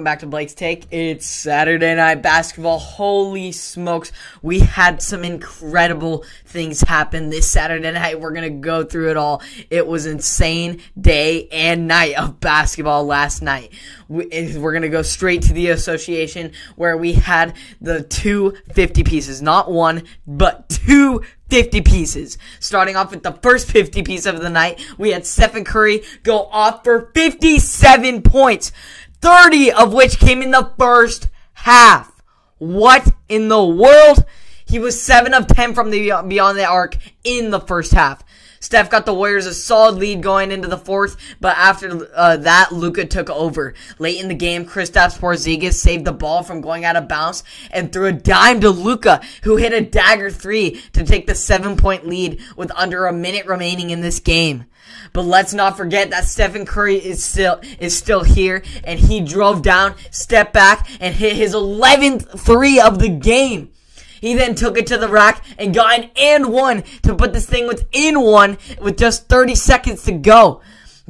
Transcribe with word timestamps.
Welcome 0.00 0.12
back 0.12 0.20
to 0.20 0.26
Blake's 0.26 0.54
Take. 0.54 0.86
It's 0.90 1.26
Saturday 1.26 1.94
night 1.94 2.22
basketball. 2.22 2.78
Holy 2.78 3.52
smokes. 3.52 4.12
We 4.40 4.60
had 4.60 5.02
some 5.02 5.24
incredible 5.24 6.24
things 6.46 6.80
happen 6.80 7.28
this 7.28 7.50
Saturday 7.50 7.92
night. 7.92 8.18
We're 8.18 8.32
going 8.32 8.50
to 8.50 8.60
go 8.60 8.82
through 8.82 9.10
it 9.10 9.18
all. 9.18 9.42
It 9.68 9.86
was 9.86 10.06
insane 10.06 10.80
day 10.98 11.48
and 11.52 11.86
night 11.86 12.14
of 12.14 12.40
basketball 12.40 13.04
last 13.04 13.42
night. 13.42 13.74
We're 14.08 14.72
going 14.72 14.80
to 14.80 14.88
go 14.88 15.02
straight 15.02 15.42
to 15.42 15.52
the 15.52 15.68
association 15.68 16.52
where 16.76 16.96
we 16.96 17.12
had 17.12 17.54
the 17.82 18.02
two 18.02 18.56
50 18.72 19.04
pieces. 19.04 19.42
Not 19.42 19.70
one, 19.70 20.04
but 20.26 20.70
two 20.70 21.20
50 21.50 21.82
pieces. 21.82 22.38
Starting 22.58 22.96
off 22.96 23.10
with 23.10 23.22
the 23.22 23.32
first 23.32 23.70
50 23.70 24.02
piece 24.02 24.24
of 24.24 24.40
the 24.40 24.48
night, 24.48 24.80
we 24.96 25.10
had 25.10 25.26
Stephen 25.26 25.64
Curry 25.64 26.02
go 26.22 26.44
off 26.46 26.84
for 26.84 27.10
57 27.12 28.22
points. 28.22 28.72
30 29.20 29.72
of 29.72 29.92
which 29.92 30.18
came 30.18 30.42
in 30.42 30.50
the 30.50 30.72
first 30.78 31.28
half. 31.54 32.22
What 32.58 33.12
in 33.28 33.48
the 33.48 33.64
world? 33.64 34.24
He 34.64 34.78
was 34.78 35.00
7 35.00 35.34
of 35.34 35.46
10 35.46 35.74
from 35.74 35.90
the 35.90 36.12
beyond 36.26 36.58
the 36.58 36.64
arc 36.64 36.96
in 37.24 37.50
the 37.50 37.60
first 37.60 37.92
half. 37.92 38.22
Steph 38.62 38.90
got 38.90 39.06
the 39.06 39.14
Warriors 39.14 39.46
a 39.46 39.54
solid 39.54 39.94
lead 39.94 40.22
going 40.22 40.52
into 40.52 40.68
the 40.68 40.76
fourth, 40.76 41.16
but 41.40 41.56
after 41.56 42.06
uh, 42.14 42.36
that, 42.36 42.72
Luka 42.72 43.06
took 43.06 43.30
over. 43.30 43.72
Late 43.98 44.20
in 44.20 44.28
the 44.28 44.34
game, 44.34 44.66
Kristaps 44.66 45.18
Porzingis 45.18 45.72
saved 45.72 46.04
the 46.04 46.12
ball 46.12 46.42
from 46.42 46.60
going 46.60 46.84
out 46.84 46.94
of 46.94 47.08
bounds 47.08 47.42
and 47.70 47.90
threw 47.90 48.08
a 48.08 48.12
dime 48.12 48.60
to 48.60 48.68
Luka, 48.68 49.22
who 49.44 49.56
hit 49.56 49.72
a 49.72 49.80
dagger 49.80 50.30
three 50.30 50.78
to 50.92 51.04
take 51.04 51.26
the 51.26 51.34
seven-point 51.34 52.06
lead 52.06 52.38
with 52.54 52.70
under 52.76 53.06
a 53.06 53.14
minute 53.14 53.46
remaining 53.46 53.88
in 53.88 54.02
this 54.02 54.20
game. 54.20 54.66
But 55.14 55.22
let's 55.22 55.54
not 55.54 55.78
forget 55.78 56.10
that 56.10 56.26
Stephen 56.26 56.66
Curry 56.66 56.96
is 56.96 57.24
still 57.24 57.62
is 57.78 57.96
still 57.96 58.24
here, 58.24 58.62
and 58.84 59.00
he 59.00 59.22
drove 59.22 59.62
down, 59.62 59.94
stepped 60.10 60.52
back, 60.52 60.86
and 61.00 61.14
hit 61.14 61.34
his 61.34 61.54
11th 61.54 62.38
three 62.38 62.78
of 62.78 62.98
the 62.98 63.08
game. 63.08 63.72
He 64.20 64.34
then 64.34 64.54
took 64.54 64.76
it 64.78 64.86
to 64.88 64.98
the 64.98 65.08
rack 65.08 65.44
and 65.58 65.74
got 65.74 65.98
an 65.98 66.10
and 66.16 66.52
one 66.52 66.84
to 67.02 67.14
put 67.14 67.32
this 67.32 67.46
thing 67.46 67.66
within 67.66 68.20
one 68.20 68.58
with 68.80 68.98
just 68.98 69.28
30 69.28 69.54
seconds 69.54 70.04
to 70.04 70.12
go. 70.12 70.60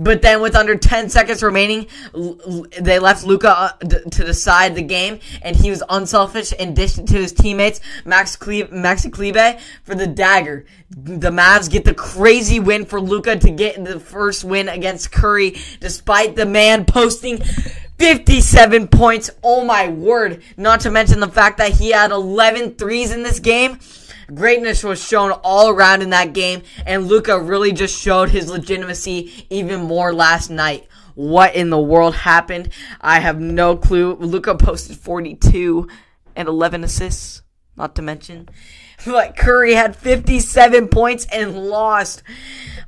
But 0.01 0.23
then, 0.23 0.41
with 0.41 0.57
under 0.57 0.77
10 0.77 1.11
seconds 1.11 1.43
remaining, 1.43 1.87
they 2.81 2.99
left 2.99 3.27
Luka 3.27 3.51
uh, 3.51 3.73
to 3.73 4.25
decide 4.25 4.75
the 4.75 4.83
game, 4.83 5.19
and 5.43 5.55
he 5.55 5.69
was 5.69 5.83
unselfish 5.91 6.55
and 6.59 6.75
dished 6.75 6.97
it 6.97 7.07
to 7.09 7.19
his 7.19 7.33
teammates, 7.33 7.81
Max 8.07 8.35
Cle- 8.35 8.69
Maxi 8.69 9.13
Kleber, 9.13 9.59
for 9.83 9.95
the 9.95 10.07
dagger. 10.07 10.65
The 10.89 11.31
Mavs 11.31 11.71
get 11.71 11.85
the 11.85 11.93
crazy 11.93 12.59
win 12.59 12.87
for 12.87 12.99
Luka 12.99 13.37
to 13.41 13.51
get 13.51 13.85
the 13.85 14.01
first 14.01 14.43
win 14.43 14.71
against 14.71 15.13
Curry, 15.13 15.57
despite 15.81 16.35
the 16.35 16.47
man 16.47 16.87
posting 16.87 17.43
57 18.01 18.89
points. 18.89 19.31
Oh 19.45 19.63
my 19.63 19.89
word. 19.89 20.43
Not 20.57 20.81
to 20.81 20.91
mention 20.91 21.21
the 21.21 21.29
fact 21.29 21.59
that 21.59 21.73
he 21.73 21.91
had 21.91 22.11
11 22.11 22.77
threes 22.77 23.13
in 23.13 23.23
this 23.23 23.41
game. 23.41 23.79
Greatness 24.33 24.83
was 24.83 25.07
shown 25.07 25.33
all 25.45 25.69
around 25.69 26.01
in 26.01 26.09
that 26.11 26.33
game, 26.33 26.63
and 26.87 27.09
Luka 27.09 27.39
really 27.39 27.73
just 27.73 28.01
showed 28.01 28.31
his 28.31 28.49
legitimacy 28.49 29.47
even 29.51 29.83
more 29.83 30.15
last 30.15 30.49
night. 30.49 30.89
What 31.15 31.55
in 31.55 31.69
the 31.69 31.79
world 31.79 32.15
happened? 32.15 32.71
I 33.03 33.21
have 33.21 33.39
no 33.39 33.77
clue. 33.77 34.15
Luka 34.15 34.55
posted 34.55 34.97
42 34.97 35.87
and 36.35 36.49
11 36.49 36.85
assists, 36.85 37.43
not 37.77 37.95
to 37.97 38.03
mention. 38.03 38.49
But 39.05 39.37
Curry 39.37 39.75
had 39.75 39.95
57 39.95 40.89
points 40.89 41.27
and 41.31 41.69
lost. 41.69 42.23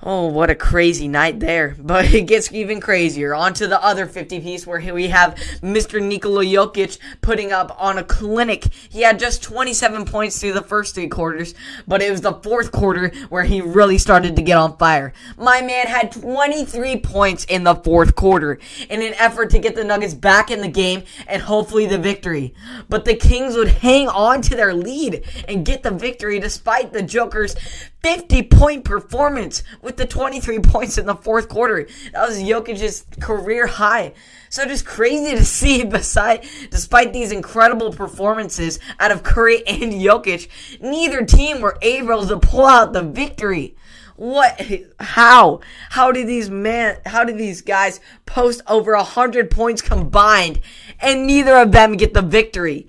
Oh, 0.04 0.26
what 0.26 0.50
a 0.50 0.56
crazy 0.56 1.06
night 1.06 1.38
there. 1.38 1.76
But 1.92 2.14
it 2.14 2.22
gets 2.22 2.50
even 2.52 2.80
crazier. 2.80 3.34
On 3.34 3.52
to 3.54 3.66
the 3.66 3.82
other 3.84 4.06
50 4.06 4.40
piece 4.40 4.66
where 4.66 4.94
we 4.94 5.08
have 5.08 5.34
Mr. 5.62 6.02
Nikola 6.02 6.44
Jokic 6.44 6.98
putting 7.20 7.52
up 7.52 7.76
on 7.78 7.98
a 7.98 8.04
clinic. 8.04 8.68
He 8.88 9.02
had 9.02 9.18
just 9.18 9.42
27 9.42 10.06
points 10.06 10.40
through 10.40 10.54
the 10.54 10.62
first 10.62 10.94
three 10.94 11.08
quarters, 11.08 11.54
but 11.86 12.00
it 12.00 12.10
was 12.10 12.22
the 12.22 12.32
fourth 12.32 12.72
quarter 12.72 13.12
where 13.28 13.44
he 13.44 13.60
really 13.60 13.98
started 13.98 14.36
to 14.36 14.42
get 14.42 14.56
on 14.56 14.78
fire. 14.78 15.12
My 15.36 15.60
man 15.60 15.86
had 15.86 16.12
23 16.12 17.00
points 17.00 17.44
in 17.44 17.64
the 17.64 17.74
fourth 17.74 18.14
quarter 18.14 18.58
in 18.88 19.02
an 19.02 19.14
effort 19.18 19.50
to 19.50 19.58
get 19.58 19.74
the 19.74 19.84
Nuggets 19.84 20.14
back 20.14 20.50
in 20.50 20.62
the 20.62 20.68
game 20.68 21.02
and 21.26 21.42
hopefully 21.42 21.86
the 21.86 21.98
victory. 21.98 22.54
But 22.88 23.04
the 23.04 23.16
Kings 23.16 23.54
would 23.54 23.68
hang 23.68 24.08
on 24.08 24.40
to 24.42 24.54
their 24.54 24.72
lead 24.72 25.24
and 25.46 25.66
get 25.66 25.82
the 25.82 25.90
victory 25.90 26.40
despite 26.40 26.92
the 26.92 27.02
Joker's 27.02 27.54
50 28.02 28.42
point 28.44 28.84
performance 28.84 29.62
with 29.80 29.96
the 29.96 30.06
23 30.06 30.58
points 30.62 30.98
in 30.98 31.06
the 31.06 31.14
fourth 31.14 31.48
quarter. 31.48 31.86
That 32.12 32.28
was 32.28 32.38
Jokic's 32.38 33.04
career 33.20 33.66
high. 33.66 34.14
So 34.48 34.64
just 34.64 34.84
crazy 34.84 35.36
to 35.36 35.44
see 35.46 35.84
beside 35.84 36.46
despite 36.70 37.12
these 37.12 37.32
incredible 37.32 37.92
performances 37.92 38.80
out 38.98 39.12
of 39.12 39.22
Curry 39.22 39.64
and 39.66 39.92
Jokic, 39.92 40.48
neither 40.80 41.24
team 41.24 41.60
were 41.60 41.78
able 41.80 42.26
to 42.26 42.38
pull 42.38 42.66
out 42.66 42.92
the 42.92 43.02
victory. 43.02 43.76
What 44.16 44.60
how? 45.00 45.60
How 45.90 46.12
did 46.12 46.28
these 46.28 46.50
man 46.50 46.98
how 47.06 47.24
did 47.24 47.38
these 47.38 47.62
guys 47.62 48.00
post 48.26 48.60
over 48.66 48.92
a 48.92 49.02
hundred 49.02 49.50
points 49.50 49.80
combined 49.80 50.60
and 51.00 51.26
neither 51.26 51.56
of 51.56 51.72
them 51.72 51.96
get 51.96 52.14
the 52.14 52.22
victory? 52.22 52.86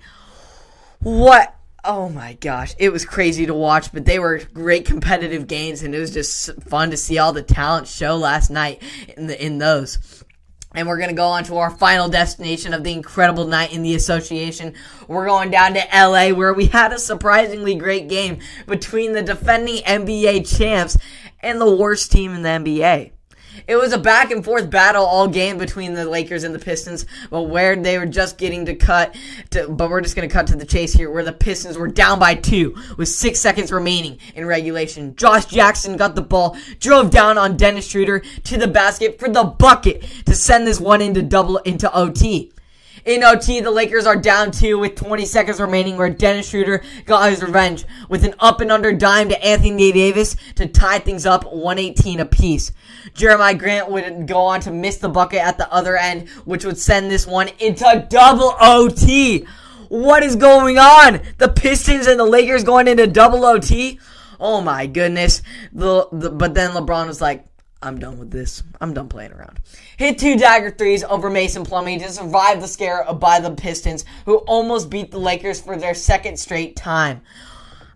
What 1.00 1.56
Oh 1.86 2.08
my 2.08 2.32
gosh, 2.40 2.74
it 2.78 2.90
was 2.90 3.04
crazy 3.04 3.44
to 3.44 3.52
watch, 3.52 3.92
but 3.92 4.06
they 4.06 4.18
were 4.18 4.40
great 4.54 4.86
competitive 4.86 5.46
games, 5.46 5.82
and 5.82 5.94
it 5.94 5.98
was 5.98 6.12
just 6.12 6.50
fun 6.62 6.90
to 6.92 6.96
see 6.96 7.18
all 7.18 7.34
the 7.34 7.42
talent 7.42 7.88
show 7.88 8.16
last 8.16 8.48
night 8.48 8.82
in 9.18 9.26
the 9.26 9.44
in 9.44 9.58
those. 9.58 10.24
And 10.74 10.88
we're 10.88 10.98
gonna 10.98 11.12
go 11.12 11.26
on 11.26 11.44
to 11.44 11.58
our 11.58 11.70
final 11.70 12.08
destination 12.08 12.72
of 12.72 12.84
the 12.84 12.92
incredible 12.92 13.46
night 13.46 13.74
in 13.74 13.82
the 13.82 13.94
association. 13.94 14.72
We're 15.08 15.26
going 15.26 15.50
down 15.50 15.74
to 15.74 15.86
LA, 15.92 16.30
where 16.30 16.54
we 16.54 16.66
had 16.66 16.94
a 16.94 16.98
surprisingly 16.98 17.74
great 17.74 18.08
game 18.08 18.38
between 18.66 19.12
the 19.12 19.22
defending 19.22 19.82
NBA 19.84 20.56
champs 20.56 20.96
and 21.40 21.60
the 21.60 21.76
worst 21.76 22.10
team 22.10 22.32
in 22.32 22.40
the 22.40 22.48
NBA. 22.48 23.13
It 23.66 23.76
was 23.76 23.92
a 23.92 23.98
back 23.98 24.30
and 24.30 24.44
forth 24.44 24.68
battle 24.68 25.04
all 25.04 25.26
game 25.26 25.56
between 25.56 25.94
the 25.94 26.04
Lakers 26.04 26.44
and 26.44 26.54
the 26.54 26.58
Pistons, 26.58 27.06
but 27.30 27.42
where 27.42 27.74
they 27.76 27.98
were 27.98 28.06
just 28.06 28.36
getting 28.36 28.66
to 28.66 28.74
cut, 28.74 29.14
to, 29.50 29.68
but 29.68 29.90
we're 29.90 30.00
just 30.00 30.16
going 30.16 30.28
to 30.28 30.32
cut 30.32 30.46
to 30.48 30.56
the 30.56 30.66
chase 30.66 30.92
here, 30.92 31.10
where 31.10 31.24
the 31.24 31.32
Pistons 31.32 31.78
were 31.78 31.88
down 31.88 32.18
by 32.18 32.34
two 32.34 32.76
with 32.98 33.08
six 33.08 33.40
seconds 33.40 33.72
remaining 33.72 34.18
in 34.34 34.46
regulation. 34.46 35.16
Josh 35.16 35.46
Jackson 35.46 35.96
got 35.96 36.14
the 36.14 36.22
ball, 36.22 36.56
drove 36.80 37.10
down 37.10 37.38
on 37.38 37.56
Dennis 37.56 37.88
Schroeder 37.88 38.20
to 38.20 38.58
the 38.58 38.68
basket 38.68 39.18
for 39.18 39.28
the 39.28 39.44
bucket 39.44 40.02
to 40.26 40.34
send 40.34 40.66
this 40.66 40.80
one 40.80 41.00
into 41.00 41.22
double 41.22 41.58
into 41.58 41.92
OT. 41.94 42.53
In 43.04 43.22
OT, 43.22 43.60
the 43.60 43.70
Lakers 43.70 44.06
are 44.06 44.16
down 44.16 44.50
two 44.50 44.78
with 44.78 44.94
20 44.94 45.26
seconds 45.26 45.60
remaining 45.60 45.98
where 45.98 46.08
Dennis 46.08 46.48
Schroeder 46.48 46.82
got 47.04 47.28
his 47.28 47.42
revenge 47.42 47.84
with 48.08 48.24
an 48.24 48.34
up 48.38 48.62
and 48.62 48.72
under 48.72 48.92
dime 48.92 49.28
to 49.28 49.44
Anthony 49.44 49.92
Davis 49.92 50.36
to 50.54 50.66
tie 50.66 51.00
things 51.00 51.26
up 51.26 51.44
118 51.52 52.20
apiece. 52.20 52.72
Jerami 53.12 53.58
Grant 53.58 53.90
would 53.90 54.26
go 54.26 54.38
on 54.38 54.60
to 54.60 54.70
miss 54.70 54.96
the 54.96 55.10
bucket 55.10 55.40
at 55.40 55.58
the 55.58 55.70
other 55.70 55.98
end, 55.98 56.30
which 56.46 56.64
would 56.64 56.78
send 56.78 57.10
this 57.10 57.26
one 57.26 57.48
into 57.58 58.06
double 58.08 58.54
OT. 58.58 59.46
What 59.90 60.22
is 60.22 60.34
going 60.34 60.78
on? 60.78 61.20
The 61.36 61.50
Pistons 61.50 62.06
and 62.06 62.18
the 62.18 62.24
Lakers 62.24 62.64
going 62.64 62.88
into 62.88 63.06
double 63.06 63.44
OT? 63.44 64.00
Oh 64.40 64.62
my 64.62 64.86
goodness. 64.86 65.42
The, 65.74 66.08
the, 66.10 66.30
but 66.30 66.54
then 66.54 66.70
LeBron 66.70 67.06
was 67.06 67.20
like, 67.20 67.44
I'm 67.84 67.98
done 67.98 68.18
with 68.18 68.30
this. 68.30 68.62
I'm 68.80 68.94
done 68.94 69.08
playing 69.08 69.32
around. 69.32 69.60
Hit 69.98 70.18
two 70.18 70.36
dagger 70.38 70.70
threes 70.70 71.04
over 71.04 71.28
Mason 71.28 71.64
Plumlee 71.64 72.00
to 72.00 72.10
survive 72.10 72.60
the 72.62 72.66
scare 72.66 73.04
by 73.12 73.40
the 73.40 73.50
Pistons, 73.50 74.06
who 74.24 74.38
almost 74.38 74.88
beat 74.88 75.10
the 75.10 75.18
Lakers 75.18 75.60
for 75.60 75.76
their 75.76 75.94
second 75.94 76.38
straight 76.38 76.76
time. 76.76 77.20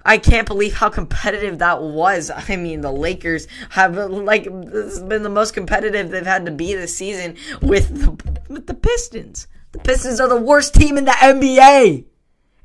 I 0.04 0.18
can't 0.18 0.46
believe 0.46 0.74
how 0.74 0.90
competitive 0.90 1.58
that 1.58 1.82
was. 1.82 2.30
I 2.48 2.56
mean, 2.56 2.82
the 2.82 2.92
Lakers 2.92 3.48
have 3.70 3.96
like 3.96 4.44
this 4.44 4.98
has 4.98 5.02
been 5.02 5.22
the 5.22 5.30
most 5.30 5.54
competitive 5.54 6.10
they've 6.10 6.24
had 6.24 6.44
to 6.46 6.52
be 6.52 6.74
this 6.74 6.94
season 6.94 7.36
with 7.62 7.88
the, 8.02 8.42
with 8.52 8.66
the 8.66 8.74
Pistons. 8.74 9.48
The 9.72 9.78
Pistons 9.78 10.20
are 10.20 10.28
the 10.28 10.40
worst 10.40 10.74
team 10.74 10.98
in 10.98 11.06
the 11.06 11.12
NBA, 11.12 12.04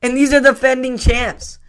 and 0.02 0.18
these 0.18 0.34
are 0.34 0.42
defending 0.42 0.98
champs. 0.98 1.60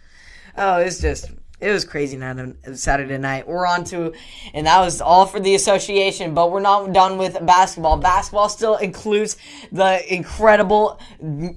Oh, 0.57 0.79
it's 0.79 0.99
just 0.99 1.31
it 1.59 1.71
was 1.71 1.85
crazy 1.85 2.17
night 2.17 2.37
on 2.37 2.57
Saturday 2.75 3.17
night. 3.17 3.47
We're 3.47 3.65
on 3.65 3.85
to, 3.85 4.13
and 4.53 4.67
that 4.67 4.81
was 4.81 5.01
all 5.01 5.25
for 5.25 5.39
the 5.39 5.55
association, 5.55 6.33
but 6.33 6.51
we're 6.51 6.59
not 6.59 6.91
done 6.91 7.17
with 7.17 7.43
basketball. 7.45 7.97
Basketball 7.97 8.49
still 8.49 8.75
includes 8.75 9.37
the 9.71 10.13
incredible, 10.13 10.99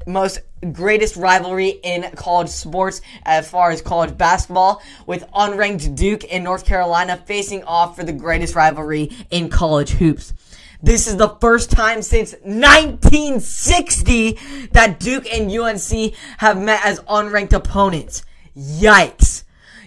most 0.06 0.40
greatest 0.72 1.16
rivalry 1.16 1.68
in 1.68 2.10
college 2.16 2.48
sports 2.48 3.00
as 3.24 3.50
far 3.50 3.70
as 3.70 3.82
college 3.82 4.16
basketball, 4.16 4.82
with 5.06 5.24
unranked 5.32 5.94
Duke 5.96 6.24
and 6.32 6.44
North 6.44 6.64
Carolina 6.64 7.16
facing 7.16 7.64
off 7.64 7.96
for 7.96 8.04
the 8.04 8.12
greatest 8.12 8.54
rivalry 8.54 9.10
in 9.30 9.48
college 9.48 9.90
hoops. 9.90 10.32
This 10.80 11.08
is 11.08 11.16
the 11.16 11.30
first 11.40 11.72
time 11.72 12.02
since 12.02 12.34
1960 12.44 14.38
that 14.72 15.00
Duke 15.00 15.26
and 15.32 15.50
UNC 15.50 16.14
have 16.38 16.56
met 16.60 16.80
as 16.84 17.00
unranked 17.00 17.52
opponents. 17.52 18.22
Yikes. 18.56 19.37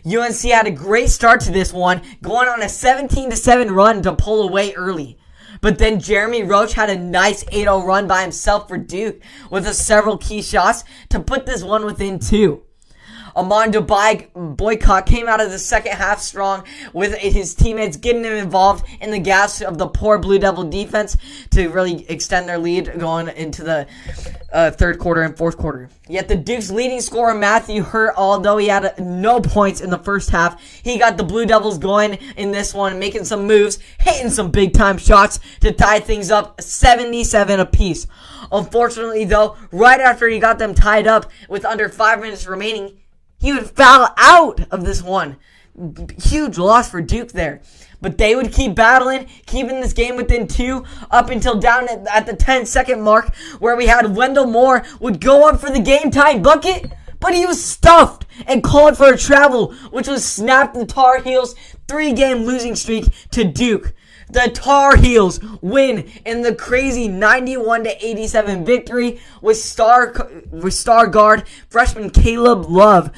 UNC 0.05 0.41
had 0.41 0.67
a 0.67 0.71
great 0.71 1.09
start 1.09 1.41
to 1.41 1.51
this 1.51 1.71
one, 1.71 2.01
going 2.21 2.47
on 2.47 2.61
a 2.61 2.69
17 2.69 3.31
7 3.31 3.71
run 3.71 4.01
to 4.01 4.15
pull 4.15 4.47
away 4.47 4.73
early. 4.73 5.17
But 5.61 5.77
then 5.77 5.99
Jeremy 5.99 6.43
Roach 6.43 6.73
had 6.73 6.89
a 6.89 6.97
nice 6.97 7.43
8-0 7.45 7.85
run 7.85 8.07
by 8.07 8.23
himself 8.23 8.67
for 8.67 8.77
Duke 8.77 9.21
with 9.51 9.67
a 9.67 9.73
several 9.73 10.17
key 10.17 10.41
shots 10.41 10.83
to 11.09 11.19
put 11.19 11.45
this 11.45 11.63
one 11.63 11.85
within 11.85 12.17
two. 12.17 12.63
Armando 13.35 13.81
Bacot 13.81 15.05
came 15.05 15.27
out 15.27 15.41
of 15.41 15.51
the 15.51 15.59
second 15.59 15.93
half 15.93 16.19
strong 16.19 16.63
with 16.93 17.15
his 17.15 17.55
teammates 17.55 17.97
getting 17.97 18.23
him 18.23 18.33
involved 18.33 18.85
in 19.01 19.11
the 19.11 19.19
gas 19.19 19.61
of 19.61 19.77
the 19.77 19.87
poor 19.87 20.17
Blue 20.17 20.39
Devil 20.39 20.65
defense 20.65 21.17
to 21.51 21.69
really 21.69 22.09
extend 22.09 22.47
their 22.47 22.57
lead 22.57 22.99
going 22.99 23.27
into 23.29 23.63
the 23.63 23.87
uh, 24.51 24.71
third 24.71 24.99
quarter 24.99 25.21
and 25.21 25.37
fourth 25.37 25.57
quarter. 25.57 25.89
Yet 26.07 26.27
the 26.27 26.35
Duke's 26.35 26.71
leading 26.71 27.01
scorer, 27.01 27.33
Matthew 27.33 27.83
Hurt, 27.83 28.13
although 28.17 28.57
he 28.57 28.67
had 28.67 28.99
no 28.99 29.39
points 29.39 29.81
in 29.81 29.89
the 29.89 29.97
first 29.97 30.29
half, 30.29 30.61
he 30.83 30.97
got 30.97 31.17
the 31.17 31.23
Blue 31.23 31.45
Devils 31.45 31.77
going 31.77 32.15
in 32.35 32.51
this 32.51 32.73
one, 32.73 32.99
making 32.99 33.25
some 33.25 33.47
moves, 33.47 33.79
hitting 33.99 34.29
some 34.29 34.51
big 34.51 34.73
time 34.73 34.97
shots 34.97 35.39
to 35.61 35.71
tie 35.71 35.99
things 35.99 36.31
up 36.31 36.61
77 36.61 37.59
apiece. 37.59 38.07
Unfortunately, 38.51 39.23
though, 39.23 39.55
right 39.71 40.01
after 40.01 40.27
he 40.27 40.39
got 40.39 40.59
them 40.59 40.73
tied 40.73 41.07
up 41.07 41.31
with 41.47 41.63
under 41.63 41.87
five 41.87 42.19
minutes 42.19 42.45
remaining, 42.45 42.97
he 43.41 43.51
would 43.51 43.71
foul 43.71 44.13
out 44.17 44.61
of 44.71 44.85
this 44.85 45.01
one. 45.01 45.37
Huge 46.21 46.59
loss 46.59 46.91
for 46.91 47.01
Duke 47.01 47.31
there. 47.31 47.61
But 47.99 48.17
they 48.17 48.35
would 48.35 48.53
keep 48.53 48.75
battling, 48.75 49.27
keeping 49.47 49.81
this 49.81 49.93
game 49.93 50.15
within 50.15 50.47
two 50.47 50.85
up 51.09 51.29
until 51.29 51.59
down 51.59 51.89
at, 51.89 52.07
at 52.07 52.25
the 52.27 52.35
10 52.35 52.67
second 52.67 53.01
mark 53.01 53.35
where 53.59 53.75
we 53.75 53.87
had 53.87 54.15
Wendell 54.15 54.45
Moore 54.45 54.83
would 54.99 55.19
go 55.19 55.49
up 55.49 55.59
for 55.59 55.71
the 55.71 55.79
game 55.79 56.11
time 56.11 56.43
bucket, 56.43 56.91
but 57.19 57.33
he 57.33 57.45
was 57.45 57.63
stuffed 57.63 58.25
and 58.45 58.63
called 58.63 58.95
for 58.95 59.13
a 59.13 59.17
travel, 59.17 59.73
which 59.89 60.07
was 60.07 60.23
snapped 60.23 60.75
the 60.75 60.85
Tar 60.85 61.21
Heels 61.21 61.55
three 61.87 62.13
game 62.13 62.43
losing 62.43 62.75
streak 62.75 63.05
to 63.31 63.43
Duke. 63.43 63.93
The 64.31 64.49
Tar 64.53 64.95
Heels 64.95 65.41
win 65.61 66.09
in 66.25 66.41
the 66.41 66.55
crazy 66.55 67.09
91 67.09 67.83
to 67.83 68.05
87 68.05 68.63
victory 68.63 69.19
with 69.41 69.57
star 69.57 70.13
with 70.49 70.73
star 70.73 71.07
guard 71.07 71.43
freshman 71.67 72.09
Caleb 72.09 72.69
Love 72.69 73.11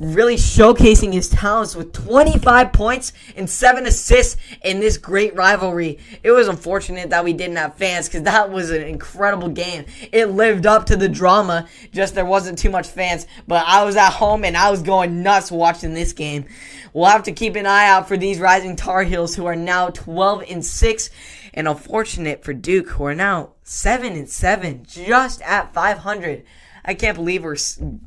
really 0.00 0.36
showcasing 0.36 1.12
his 1.12 1.28
talents 1.28 1.76
with 1.76 1.92
25 1.92 2.72
points 2.72 3.12
and 3.36 3.48
7 3.48 3.86
assists 3.86 4.40
in 4.64 4.80
this 4.80 4.96
great 4.96 5.36
rivalry. 5.36 5.98
It 6.22 6.30
was 6.30 6.48
unfortunate 6.48 7.10
that 7.10 7.22
we 7.22 7.34
didn't 7.34 7.56
have 7.56 7.76
fans 7.76 8.08
because 8.08 8.22
that 8.22 8.50
was 8.50 8.70
an 8.70 8.82
incredible 8.82 9.50
game. 9.50 9.84
It 10.10 10.26
lived 10.26 10.66
up 10.66 10.86
to 10.86 10.96
the 10.96 11.08
drama, 11.08 11.68
just 11.92 12.14
there 12.14 12.24
wasn't 12.24 12.58
too 12.58 12.70
much 12.70 12.88
fans. 12.88 13.26
But 13.46 13.64
I 13.66 13.84
was 13.84 13.96
at 13.96 14.10
home 14.10 14.44
and 14.44 14.56
I 14.56 14.70
was 14.70 14.82
going 14.82 15.22
nuts 15.22 15.52
watching 15.52 15.92
this 15.92 16.14
game. 16.14 16.46
We'll 16.94 17.06
have 17.06 17.24
to 17.24 17.32
keep 17.32 17.54
an 17.54 17.66
eye 17.66 17.88
out 17.88 18.08
for 18.08 18.16
these 18.16 18.40
rising 18.40 18.76
Tar 18.76 19.02
Heels 19.02 19.34
who 19.34 19.44
are 19.44 19.54
now 19.54 19.90
12 19.90 20.44
and 20.48 20.64
6 20.64 21.10
and 21.52 21.68
unfortunate 21.68 22.42
for 22.42 22.54
Duke 22.54 22.88
who 22.88 23.04
are 23.04 23.14
now 23.14 23.50
7 23.64 24.14
and 24.14 24.28
7 24.28 24.84
just 24.88 25.42
at 25.42 25.74
500. 25.74 26.44
I 26.90 26.94
can't 26.94 27.16
believe 27.16 27.44
we're 27.44 27.54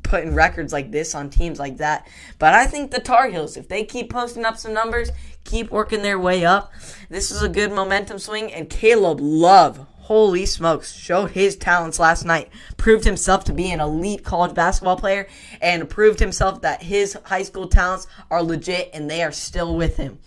putting 0.02 0.34
records 0.34 0.70
like 0.70 0.90
this 0.90 1.14
on 1.14 1.30
teams 1.30 1.58
like 1.58 1.78
that. 1.78 2.06
But 2.38 2.52
I 2.52 2.66
think 2.66 2.90
the 2.90 3.00
Tar 3.00 3.30
Heels, 3.30 3.56
if 3.56 3.66
they 3.66 3.82
keep 3.82 4.12
posting 4.12 4.44
up 4.44 4.58
some 4.58 4.74
numbers, 4.74 5.08
keep 5.44 5.70
working 5.70 6.02
their 6.02 6.18
way 6.18 6.44
up, 6.44 6.70
this 7.08 7.30
is 7.30 7.40
a 7.40 7.48
good 7.48 7.72
momentum 7.72 8.18
swing. 8.18 8.52
And 8.52 8.68
Caleb 8.68 9.20
Love, 9.22 9.86
holy 10.00 10.44
smokes, 10.44 10.92
showed 10.92 11.30
his 11.30 11.56
talents 11.56 11.98
last 11.98 12.26
night. 12.26 12.50
Proved 12.76 13.06
himself 13.06 13.44
to 13.44 13.54
be 13.54 13.70
an 13.70 13.80
elite 13.80 14.22
college 14.22 14.54
basketball 14.54 14.98
player 14.98 15.28
and 15.62 15.88
proved 15.88 16.20
himself 16.20 16.60
that 16.60 16.82
his 16.82 17.16
high 17.24 17.42
school 17.42 17.68
talents 17.68 18.06
are 18.30 18.42
legit 18.42 18.90
and 18.92 19.10
they 19.10 19.22
are 19.22 19.32
still 19.32 19.76
with 19.76 19.96
him. 19.96 20.18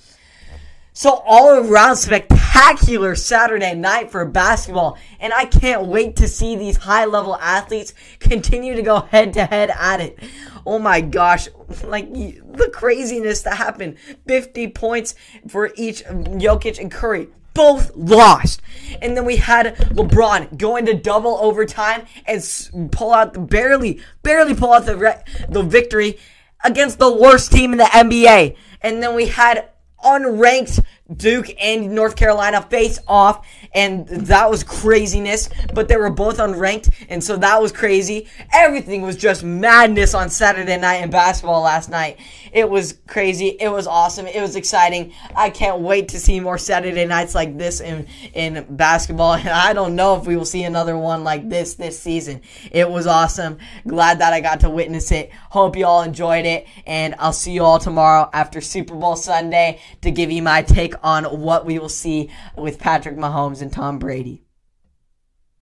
So 0.97 1.21
all 1.27 1.51
around 1.51 1.97
spectacular 1.97 3.13
Saturday 3.13 3.75
night 3.75 4.09
for 4.09 4.25
basketball. 4.25 4.97
And 5.19 5.31
I 5.31 5.45
can't 5.45 5.85
wait 5.85 6.15
to 6.15 6.27
see 6.27 6.55
these 6.55 6.75
high 6.75 7.05
level 7.05 7.35
athletes 7.35 7.93
continue 8.19 8.73
to 8.73 8.81
go 8.81 9.01
head 9.01 9.33
to 9.33 9.45
head 9.45 9.69
at 9.69 10.01
it. 10.01 10.17
Oh 10.65 10.79
my 10.79 11.01
gosh. 11.01 11.49
Like 11.83 12.11
the 12.11 12.71
craziness 12.73 13.43
that 13.43 13.57
happened. 13.57 13.97
50 14.25 14.69
points 14.69 15.13
for 15.47 15.71
each 15.75 16.03
Jokic 16.03 16.79
and 16.79 16.91
Curry 16.91 17.27
both 17.53 17.95
lost. 17.95 18.63
And 18.99 19.15
then 19.15 19.25
we 19.25 19.35
had 19.35 19.75
LeBron 19.75 20.57
go 20.57 20.77
into 20.77 20.95
double 20.95 21.37
overtime 21.37 22.07
and 22.25 22.89
pull 22.91 23.13
out 23.13 23.33
the, 23.33 23.39
barely, 23.39 24.01
barely 24.23 24.55
pull 24.55 24.73
out 24.73 24.87
the 24.87 24.97
re- 24.97 25.23
the 25.47 25.61
victory 25.61 26.17
against 26.63 26.97
the 26.97 27.15
worst 27.15 27.51
team 27.51 27.71
in 27.71 27.77
the 27.77 27.83
NBA. 27.83 28.55
And 28.81 29.03
then 29.03 29.13
we 29.13 29.27
had 29.27 29.69
unranked 30.03 30.83
Duke 31.15 31.47
and 31.61 31.93
North 31.93 32.15
Carolina 32.15 32.61
face 32.61 32.99
off, 33.07 33.47
and 33.73 34.07
that 34.07 34.49
was 34.49 34.63
craziness. 34.63 35.49
But 35.73 35.87
they 35.87 35.97
were 35.97 36.09
both 36.09 36.37
unranked, 36.37 36.93
and 37.09 37.23
so 37.23 37.37
that 37.37 37.61
was 37.61 37.71
crazy. 37.71 38.27
Everything 38.53 39.01
was 39.01 39.15
just 39.15 39.43
madness 39.43 40.13
on 40.13 40.29
Saturday 40.29 40.77
night 40.77 41.03
in 41.03 41.09
basketball 41.09 41.61
last 41.61 41.89
night. 41.89 42.19
It 42.51 42.69
was 42.69 42.97
crazy. 43.07 43.57
It 43.59 43.69
was 43.69 43.87
awesome. 43.87 44.27
It 44.27 44.41
was 44.41 44.55
exciting. 44.55 45.13
I 45.35 45.49
can't 45.49 45.79
wait 45.79 46.09
to 46.09 46.19
see 46.19 46.39
more 46.39 46.57
Saturday 46.57 47.05
nights 47.05 47.35
like 47.35 47.57
this 47.57 47.81
in 47.81 48.07
in 48.33 48.65
basketball. 48.69 49.33
And 49.33 49.49
I 49.49 49.73
don't 49.73 49.95
know 49.95 50.15
if 50.17 50.25
we 50.25 50.35
will 50.35 50.45
see 50.45 50.63
another 50.63 50.97
one 50.97 51.23
like 51.23 51.49
this 51.49 51.75
this 51.75 51.99
season. 51.99 52.41
It 52.71 52.89
was 52.89 53.07
awesome. 53.07 53.57
Glad 53.85 54.19
that 54.19 54.33
I 54.33 54.41
got 54.41 54.61
to 54.61 54.69
witness 54.69 55.11
it. 55.11 55.31
Hope 55.49 55.75
you 55.75 55.85
all 55.85 56.03
enjoyed 56.03 56.45
it, 56.45 56.67
and 56.85 57.15
I'll 57.19 57.33
see 57.33 57.51
you 57.51 57.63
all 57.63 57.79
tomorrow 57.79 58.29
after 58.33 58.61
Super 58.61 58.95
Bowl 58.95 59.15
Sunday 59.15 59.79
to 60.01 60.11
give 60.11 60.31
you 60.31 60.41
my 60.41 60.61
take 60.61 60.95
on 61.03 61.25
what 61.25 61.65
we 61.65 61.79
will 61.79 61.89
see 61.89 62.29
with 62.55 62.79
Patrick 62.79 63.15
Mahomes 63.17 63.61
and 63.61 63.71
Tom 63.71 63.99
Brady. 63.99 64.46